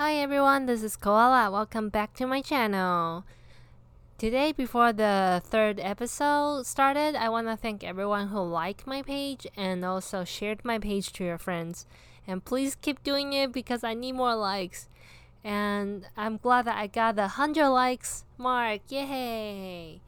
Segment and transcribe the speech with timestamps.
[0.00, 1.50] Hi everyone, this is Koala.
[1.50, 3.26] Welcome back to my channel.
[4.16, 9.46] Today, before the third episode started, I want to thank everyone who liked my page
[9.58, 11.84] and also shared my page to your friends.
[12.26, 14.88] And please keep doing it because I need more likes.
[15.44, 18.80] And I'm glad that I got the 100 likes mark.
[18.88, 20.00] Yay!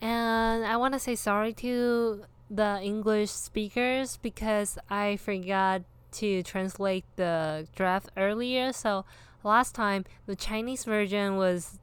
[0.00, 5.82] And I want to say sorry to the English speakers because I forgot
[6.12, 8.72] to translate the draft earlier.
[8.72, 9.04] So
[9.42, 11.78] last time the Chinese version was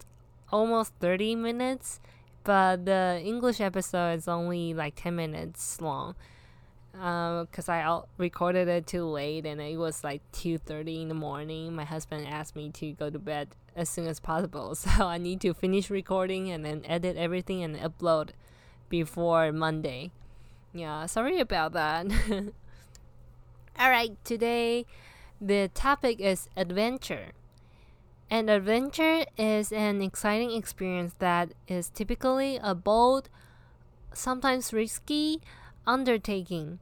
[0.51, 1.99] almost 30 minutes,
[2.43, 6.15] but the English episode is only like 10 minutes long.
[6.91, 11.75] Because uh, I recorded it too late and it was like 2:30 in the morning.
[11.75, 15.39] My husband asked me to go to bed as soon as possible, so I need
[15.41, 18.29] to finish recording and then edit everything and upload
[18.89, 20.11] before Monday.
[20.73, 22.07] Yeah, sorry about that.
[23.79, 24.87] All right, today
[25.39, 27.33] the topic is adventure.
[28.27, 33.29] An adventure is an exciting experience that is typically a bold,
[34.15, 35.41] sometimes risky
[35.85, 36.79] undertaking.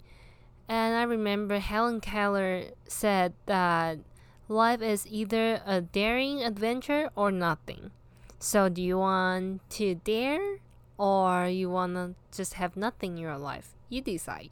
[0.69, 3.99] And I remember Helen Keller said that
[4.47, 7.91] life is either a daring adventure or nothing.
[8.39, 10.59] So, do you want to dare
[10.97, 13.75] or you want to just have nothing in your life?
[13.89, 14.51] You decide.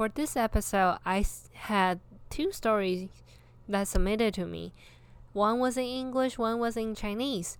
[0.00, 3.10] For this episode, I had two stories
[3.68, 4.72] that submitted to me.
[5.34, 7.58] One was in English, one was in Chinese.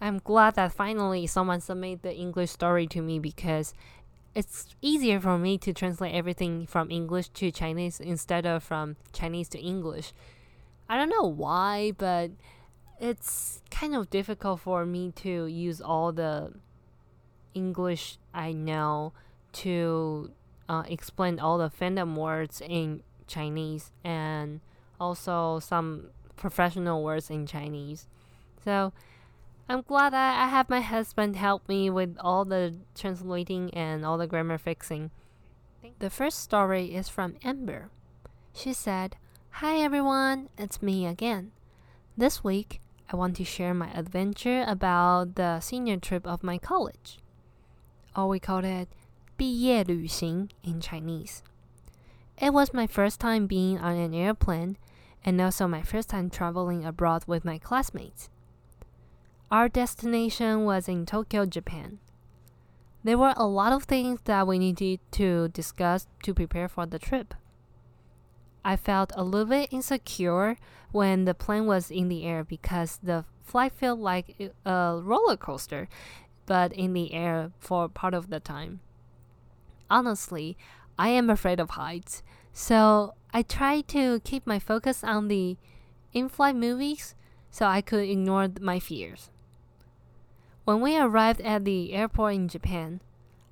[0.00, 3.72] I'm glad that finally someone submitted the English story to me because
[4.34, 9.48] it's easier for me to translate everything from English to Chinese instead of from Chinese
[9.50, 10.12] to English.
[10.88, 12.32] I don't know why, but
[12.98, 16.52] it's kind of difficult for me to use all the
[17.54, 19.12] English I know
[19.62, 20.32] to
[20.68, 24.60] uh, explain all the fandom words in Chinese and
[25.00, 28.06] also some professional words in Chinese.
[28.64, 28.92] So
[29.68, 34.18] I'm glad that I have my husband help me with all the translating and all
[34.18, 35.10] the grammar fixing.
[35.98, 37.90] The first story is from Amber.
[38.52, 39.16] She said,
[39.60, 41.52] Hi everyone, it's me again.
[42.16, 47.18] This week, I want to share my adventure about the senior trip of my college.
[48.16, 48.88] Or we call it
[49.37, 51.41] 毕业旅行 in Chinese.
[52.37, 54.77] It was my first time being on an airplane
[55.23, 58.29] and also my first time traveling abroad with my classmates.
[59.51, 61.99] Our destination was in Tokyo, Japan.
[63.03, 66.99] There were a lot of things that we needed to discuss to prepare for the
[66.99, 67.33] trip.
[68.63, 70.55] I felt a little bit insecure
[70.91, 75.89] when the plane was in the air because the flight felt like a roller coaster,
[76.45, 78.81] but in the air for part of the time.
[79.90, 80.56] Honestly,
[80.98, 85.56] I am afraid of heights, so I try to keep my focus on the
[86.12, 87.14] in flight movies
[87.50, 89.30] so I could ignore my fears.
[90.64, 93.00] When we arrived at the airport in Japan,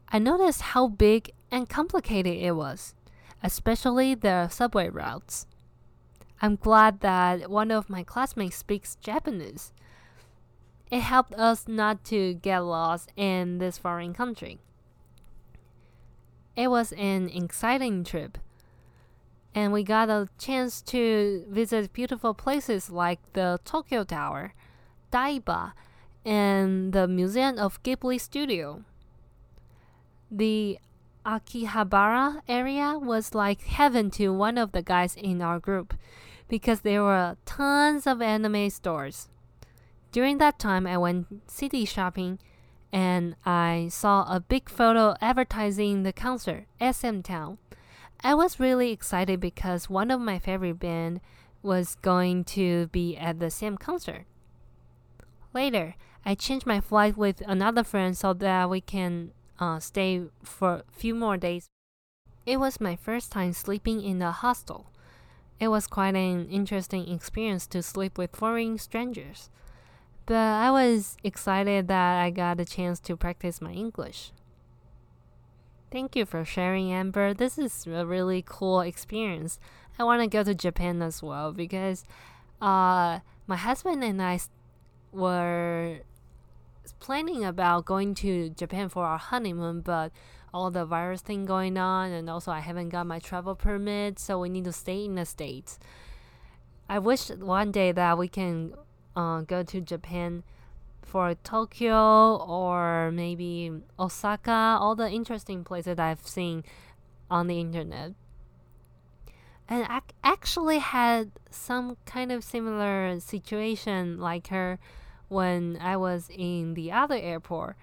[0.08, 2.94] I noticed how big and complicated it was,
[3.42, 5.46] especially the subway routes.
[6.42, 9.72] I'm glad that one of my classmates speaks Japanese.
[10.90, 14.58] It helped us not to get lost in this foreign country.
[16.56, 18.38] It was an exciting trip.
[19.54, 24.52] And we got a chance to visit beautiful places like the Tokyo Tower,
[25.12, 25.72] Daiba,
[26.24, 28.82] and the Museum of Ghibli Studio.
[30.30, 30.78] The
[31.24, 35.94] Akihabara area was like heaven to one of the guys in our group
[36.48, 39.28] because there were tons of anime stores.
[40.12, 42.38] During that time, I went city shopping
[42.94, 47.58] and I saw a big photo advertising the concert, SM Town.
[48.22, 51.20] I was really excited because one of my favorite band
[51.60, 54.26] was going to be at the same concert.
[55.52, 60.74] Later, I changed my flight with another friend so that we can uh, stay for
[60.74, 61.66] a few more days.
[62.46, 64.92] It was my first time sleeping in a hostel.
[65.58, 69.50] It was quite an interesting experience to sleep with foreign strangers
[70.26, 74.32] but I was excited that I got a chance to practice my English.
[75.90, 77.34] Thank you for sharing, Amber.
[77.34, 79.58] This is a really cool experience.
[79.98, 82.04] I want to go to Japan as well because
[82.60, 84.40] uh, my husband and I
[85.12, 86.00] were
[86.98, 90.10] planning about going to Japan for our honeymoon, but
[90.52, 94.40] all the virus thing going on, and also I haven't got my travel permit, so
[94.40, 95.78] we need to stay in the States.
[96.88, 98.74] I wish one day that we can
[99.16, 100.42] uh, go to Japan
[101.02, 106.64] for Tokyo or maybe Osaka, all the interesting places I've seen
[107.30, 108.12] on the internet.
[109.68, 114.78] and I actually had some kind of similar situation like her
[115.28, 117.76] when I was in the other airport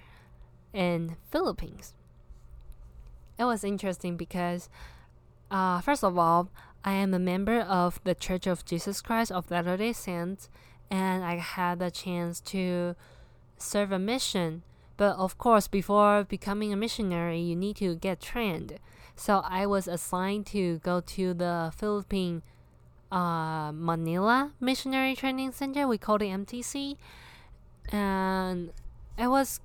[0.73, 1.93] in Philippines.
[3.39, 4.69] It was interesting because,
[5.49, 6.49] uh, first of all,
[6.83, 10.49] I am a member of the Church of Jesus Christ of Latter-day Saints,
[10.91, 12.95] and I had the chance to
[13.57, 14.63] serve a mission.
[14.97, 18.77] But of course, before becoming a missionary, you need to get trained.
[19.15, 22.43] So I was assigned to go to the Philippine
[23.11, 25.87] uh, Manila Missionary Training Center.
[25.87, 26.97] We call it MTC,
[27.91, 28.71] and
[29.17, 29.61] it was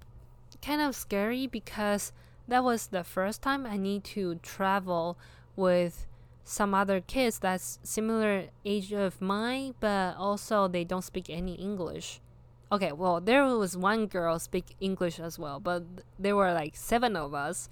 [0.62, 2.12] kind of scary because
[2.49, 5.19] that was the first time I need to travel
[5.56, 6.06] with
[6.46, 12.20] some other kids that's similar age of mine, but also they don't speak any English.
[12.70, 15.82] Okay, well, there was one girl speak English as well, but
[16.19, 17.69] there were like seven of us,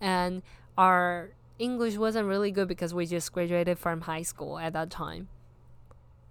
[0.00, 0.42] and
[0.76, 5.28] our English wasn't really good because we just graduated from high school at that time.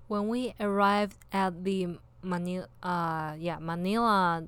[0.08, 4.46] When we arrived at the Manila, uh, yeah, Manila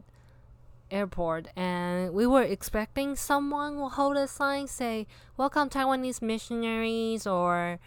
[0.92, 7.80] airport and we were expecting someone will hold a sign say welcome taiwanese missionaries or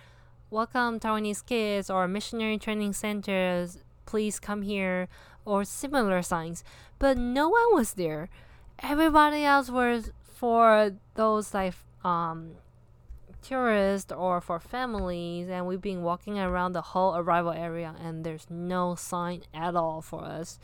[0.50, 3.78] welcome taiwanese kids or missionary training centers
[4.08, 5.06] please come here
[5.44, 6.64] or similar signs.
[6.98, 8.28] But no one was there.
[8.80, 11.74] Everybody else was for those like
[12.04, 12.52] um
[13.42, 18.46] tourists or for families and we've been walking around the whole arrival area and there's
[18.50, 20.58] no sign at all for us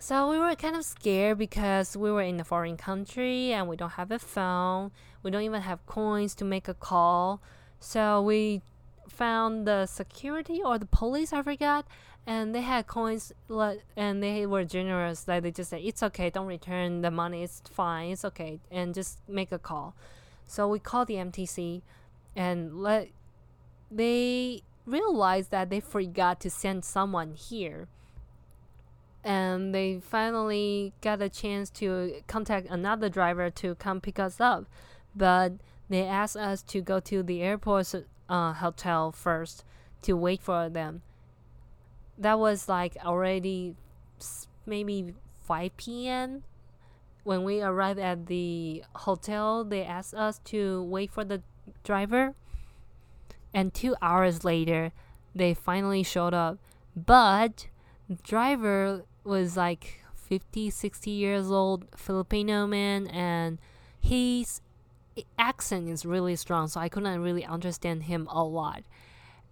[0.00, 3.76] so we were kind of scared because we were in a foreign country and we
[3.76, 4.90] don't have a phone.
[5.22, 7.40] We don't even have coins to make a call.
[7.80, 8.62] So we
[9.08, 11.86] found the security or the police, I forgot,
[12.26, 13.32] and they had coins
[13.96, 15.28] and they were generous.
[15.28, 17.42] Like they just said, "It's okay, don't return the money.
[17.42, 19.94] It's fine, it's okay, and just make a call."
[20.46, 21.82] So we called the MTC,
[22.34, 23.08] and let
[23.90, 27.88] they realized that they forgot to send someone here
[29.24, 34.66] and they finally got a chance to contact another driver to come pick us up.
[35.16, 35.54] But
[35.88, 37.94] they asked us to go to the airport
[38.28, 39.64] uh, hotel first
[40.02, 41.02] to wait for them.
[42.18, 43.74] That was like already
[44.66, 46.44] maybe 5 p.m
[47.24, 51.42] when we arrived at the hotel they asked us to wait for the
[51.82, 52.34] driver.
[53.52, 54.92] And two hours later
[55.34, 56.58] they finally showed up.
[56.94, 57.66] But
[58.08, 63.58] the driver was like 50, 60 years old Filipino man, and
[64.00, 64.60] his
[65.38, 68.82] accent is really strong, so I couldn't really understand him a lot.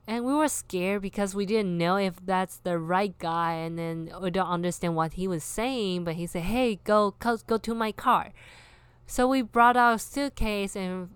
[0.07, 4.13] And we were scared because we didn't know if that's the right guy, and then
[4.21, 6.05] we don't understand what he was saying.
[6.05, 8.33] But he said, "Hey, go, go, go to my car."
[9.07, 11.11] So we brought our suitcase and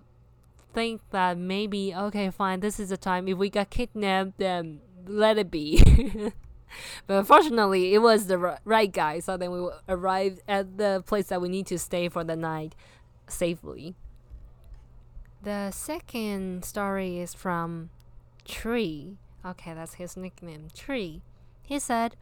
[0.73, 3.27] think that maybe okay, fine, this is the time.
[3.27, 5.83] If we got kidnapped, then let it be.
[7.07, 9.19] but unfortunately, it was the right guy.
[9.19, 12.75] So then we arrived at the place that we need to stay for the night
[13.27, 13.95] safely.
[15.43, 17.89] The second story is from
[18.45, 19.17] Tree.
[19.45, 21.21] Okay, that's his nickname, Tree.
[21.63, 22.15] He said,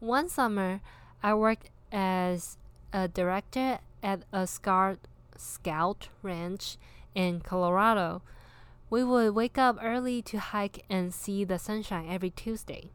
[0.00, 0.80] One summer,
[1.22, 2.58] I worked as
[2.92, 4.98] a director at a scout,
[5.36, 6.76] scout ranch
[7.14, 8.22] in Colorado.
[8.88, 12.90] We would wake up early to hike and see the sunshine every Tuesday.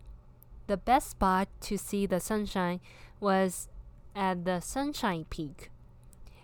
[0.72, 2.80] The best spot to see the sunshine
[3.20, 3.68] was
[4.16, 5.70] at the Sunshine Peak,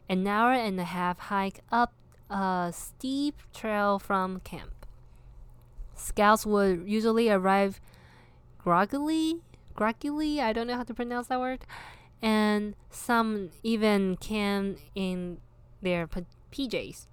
[0.09, 1.93] an hour and a half hike up
[2.29, 4.85] a steep trail from camp.
[5.95, 7.79] Scouts would usually arrive
[8.57, 9.43] groggily,
[9.75, 11.63] groggily, I don't know how to pronounce that word,
[12.21, 15.37] and some even came in
[15.81, 16.05] their
[16.51, 17.07] PJs.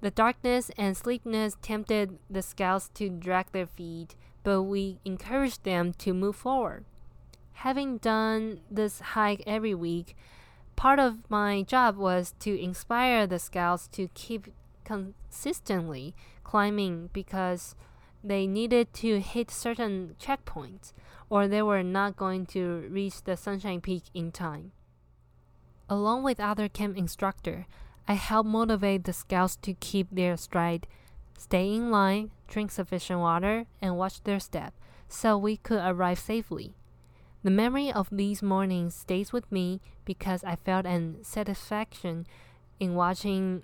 [0.00, 5.92] The darkness and sleepiness tempted the scouts to drag their feet but we encourage them
[5.98, 6.84] to move forward.
[7.54, 10.16] Having done this hike every week,
[10.76, 14.48] part of my job was to inspire the scouts to keep
[14.84, 17.74] consistently climbing because
[18.24, 20.92] they needed to hit certain checkpoints
[21.28, 24.72] or they were not going to reach the Sunshine Peak in time.
[25.88, 27.66] Along with other camp instructor,
[28.08, 30.86] I help motivate the scouts to keep their stride
[31.36, 34.74] stay in line, drink sufficient water, and watch their step
[35.08, 36.74] so we could arrive safely.
[37.42, 42.26] The memory of these mornings stays with me because I felt an satisfaction
[42.78, 43.62] in watching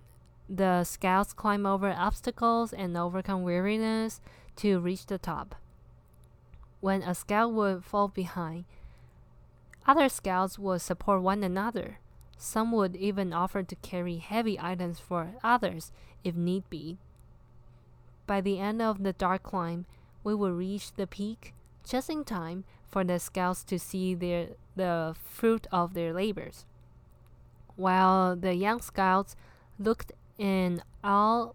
[0.48, 4.20] the scouts climb over obstacles and overcome weariness
[4.56, 5.54] to reach the top.
[6.80, 8.64] When a scout would fall behind,
[9.86, 11.98] other scouts would support one another.
[12.36, 15.92] Some would even offer to carry heavy items for others
[16.24, 16.98] if need be
[18.28, 19.86] by the end of the dark climb,
[20.22, 25.16] we would reach the peak just in time for the scouts to see their, the
[25.24, 26.64] fruit of their labors.
[27.74, 29.34] While the young scouts
[29.78, 31.52] looked in awe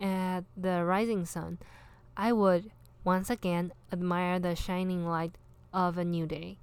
[0.00, 1.58] at the rising sun,
[2.16, 2.70] I would
[3.02, 5.36] once again admire the shining light
[5.72, 6.58] of a new day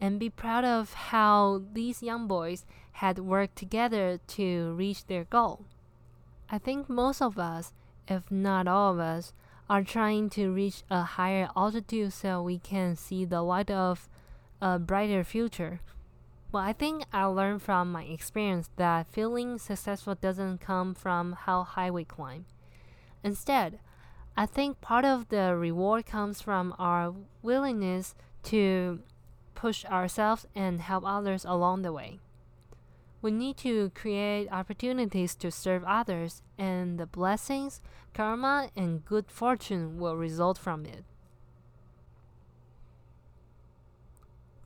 [0.00, 5.64] and be proud of how these young boys had worked together to reach their goal.
[6.50, 7.72] I think most of us,
[8.08, 9.32] if not all of us,
[9.68, 14.08] are trying to reach a higher altitude so we can see the light of
[14.60, 15.80] a brighter future.
[16.50, 21.62] Well, I think I learned from my experience that feeling successful doesn't come from how
[21.62, 22.44] high we climb.
[23.24, 23.78] Instead,
[24.36, 29.00] I think part of the reward comes from our willingness to
[29.54, 32.18] push ourselves and help others along the way.
[33.22, 37.80] We need to create opportunities to serve others, and the blessings,
[38.12, 41.04] karma, and good fortune will result from it.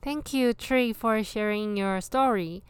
[0.01, 2.63] Thank you, Tree, for sharing your story.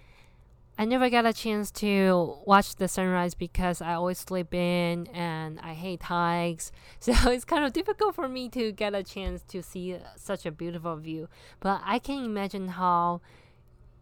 [0.80, 5.60] I never got a chance to watch the sunrise because I always sleep in and
[5.60, 6.72] I hate hikes.
[7.00, 10.52] So it's kind of difficult for me to get a chance to see such a
[10.52, 11.30] beautiful view.
[11.60, 13.22] But I can imagine how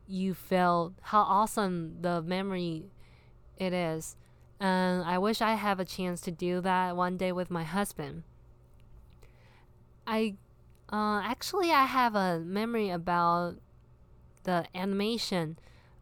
[0.08, 2.86] you feel how awesome the memory
[3.58, 4.16] it is.
[4.60, 8.24] And I wish I have a chance to do that one day with my husband.
[10.08, 10.36] I
[10.92, 13.56] uh, actually I have a memory about
[14.44, 15.58] the animation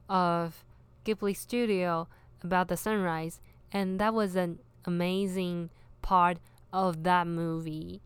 [0.09, 0.65] of
[1.05, 2.07] Ghibli Studio
[2.43, 3.39] about the sunrise,
[3.71, 5.69] and that was an amazing
[6.01, 6.37] part
[6.71, 8.01] of that movie.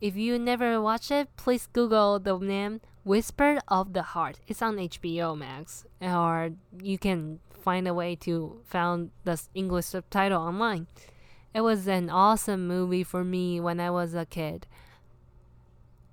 [0.00, 4.38] If you never watched it, please Google the name Whisper of the Heart.
[4.46, 6.50] It's on HBO Max, or
[6.80, 10.86] you can find a way to find the English subtitle online.
[11.52, 14.68] It was an awesome movie for me when I was a kid.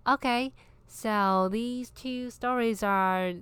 [0.08, 0.52] Okay,
[0.88, 3.34] so these two stories are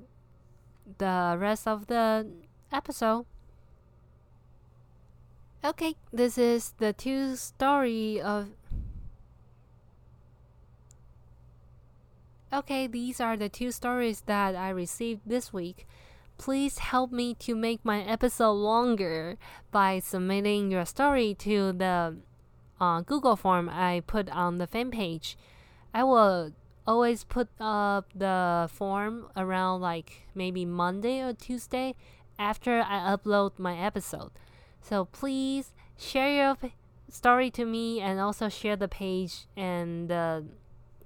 [0.97, 2.27] the rest of the
[2.69, 3.25] episode.
[5.63, 8.49] Okay, this is the two story of
[12.53, 15.87] Okay, these are the two stories that I received this week.
[16.37, 19.37] Please help me to make my episode longer
[19.71, 22.15] by submitting your story to the
[22.79, 25.35] uh, Google form I put on the fan page.
[25.95, 26.51] I will
[26.85, 31.95] always put up the form around like maybe Monday or Tuesday
[32.37, 34.29] after I upload my episode.
[34.79, 36.57] So please share your
[37.09, 40.45] story to me and also share the page and the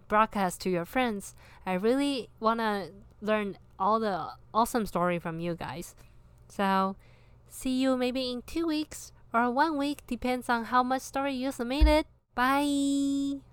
[0.07, 1.35] broadcast to your friends.
[1.65, 5.95] I really want to learn all the awesome story from you guys.
[6.49, 6.95] So
[7.49, 11.51] see you maybe in two weeks or one week, depends on how much story you
[11.51, 12.05] submitted.
[12.35, 13.46] Bye!